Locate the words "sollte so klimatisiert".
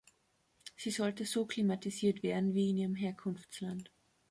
0.89-2.23